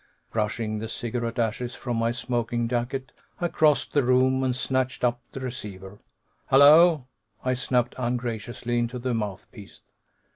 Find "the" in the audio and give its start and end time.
0.79-0.87, 3.93-4.01, 5.31-5.41, 8.97-9.13